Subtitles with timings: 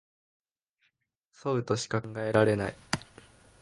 [1.31, 2.75] そうとしか考えられない